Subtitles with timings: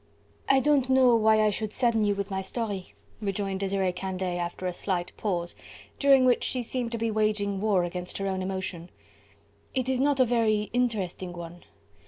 [0.49, 4.65] "I don't know why I should sadden you with my story," rejoined Desiree Candeille after
[4.65, 5.55] a slight pause,
[5.99, 8.89] during which she seemed to be waging war against her own emotion.
[9.75, 11.65] "It is not a very interesting one.